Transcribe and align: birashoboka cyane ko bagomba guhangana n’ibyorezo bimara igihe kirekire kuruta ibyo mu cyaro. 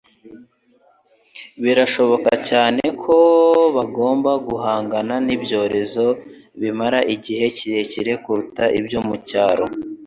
birashoboka 1.63 2.31
cyane 2.49 2.83
ko 3.03 3.17
bagomba 3.75 4.31
guhangana 4.47 5.15
n’ibyorezo 5.25 6.05
bimara 6.61 6.99
igihe 7.15 7.45
kirekire 7.57 8.13
kuruta 8.23 8.63
ibyo 8.79 8.99
mu 9.07 9.15
cyaro. 9.29 9.65